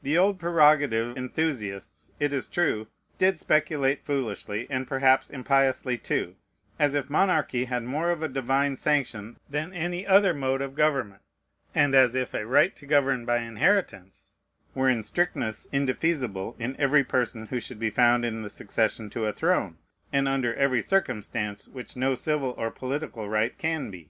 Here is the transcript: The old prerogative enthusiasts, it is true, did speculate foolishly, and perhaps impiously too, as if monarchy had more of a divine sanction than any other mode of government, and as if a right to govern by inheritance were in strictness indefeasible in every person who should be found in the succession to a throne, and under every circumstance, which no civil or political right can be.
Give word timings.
The 0.00 0.16
old 0.16 0.38
prerogative 0.38 1.14
enthusiasts, 1.14 2.10
it 2.18 2.32
is 2.32 2.46
true, 2.46 2.86
did 3.18 3.38
speculate 3.38 4.02
foolishly, 4.02 4.66
and 4.70 4.86
perhaps 4.88 5.28
impiously 5.28 5.98
too, 5.98 6.36
as 6.78 6.94
if 6.94 7.10
monarchy 7.10 7.66
had 7.66 7.82
more 7.82 8.10
of 8.10 8.22
a 8.22 8.28
divine 8.28 8.76
sanction 8.76 9.36
than 9.50 9.74
any 9.74 10.06
other 10.06 10.32
mode 10.32 10.62
of 10.62 10.74
government, 10.74 11.20
and 11.74 11.94
as 11.94 12.14
if 12.14 12.32
a 12.32 12.46
right 12.46 12.74
to 12.76 12.86
govern 12.86 13.26
by 13.26 13.40
inheritance 13.40 14.38
were 14.74 14.88
in 14.88 15.02
strictness 15.02 15.66
indefeasible 15.70 16.56
in 16.58 16.74
every 16.78 17.04
person 17.04 17.48
who 17.48 17.60
should 17.60 17.78
be 17.78 17.90
found 17.90 18.24
in 18.24 18.40
the 18.40 18.48
succession 18.48 19.10
to 19.10 19.26
a 19.26 19.34
throne, 19.34 19.76
and 20.10 20.28
under 20.28 20.54
every 20.54 20.80
circumstance, 20.80 21.68
which 21.68 21.94
no 21.94 22.14
civil 22.14 22.52
or 22.56 22.70
political 22.70 23.28
right 23.28 23.58
can 23.58 23.90
be. 23.90 24.08